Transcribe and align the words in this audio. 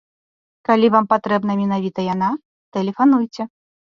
Калі 0.67 0.87
вам 0.95 1.05
патрэбна 1.11 1.57
менавіта 1.59 1.99
яна, 2.13 2.29
тэлефануйце! 2.77 3.43